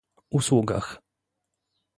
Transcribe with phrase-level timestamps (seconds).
[0.33, 0.97] usługach